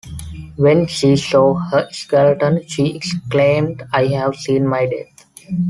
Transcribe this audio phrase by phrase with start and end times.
[0.55, 5.25] When she saw her skeleton she exclaimed I have seen my death!